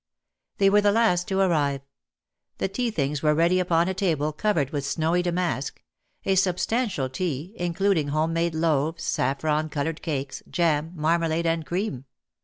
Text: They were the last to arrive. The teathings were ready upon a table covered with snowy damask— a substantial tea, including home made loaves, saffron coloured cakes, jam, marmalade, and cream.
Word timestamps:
They 0.57 0.67
were 0.71 0.81
the 0.81 0.91
last 0.91 1.27
to 1.27 1.39
arrive. 1.41 1.81
The 2.57 2.67
teathings 2.67 3.21
were 3.21 3.35
ready 3.35 3.59
upon 3.59 3.87
a 3.87 3.93
table 3.93 4.33
covered 4.33 4.71
with 4.71 4.83
snowy 4.83 5.21
damask— 5.21 5.79
a 6.25 6.33
substantial 6.33 7.07
tea, 7.07 7.53
including 7.59 8.07
home 8.07 8.33
made 8.33 8.55
loaves, 8.55 9.03
saffron 9.03 9.69
coloured 9.69 10.01
cakes, 10.01 10.41
jam, 10.49 10.91
marmalade, 10.95 11.45
and 11.45 11.67
cream. 11.67 12.05